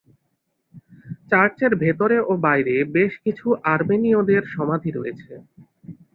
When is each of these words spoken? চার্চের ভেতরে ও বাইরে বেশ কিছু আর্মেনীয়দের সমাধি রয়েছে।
চার্চের 1.31 1.73
ভেতরে 1.83 2.17
ও 2.21 2.43
বাইরে 2.45 2.75
বেশ 2.95 3.13
কিছু 3.25 3.45
আর্মেনীয়দের 3.73 4.43
সমাধি 4.55 4.89
রয়েছে। 4.91 5.31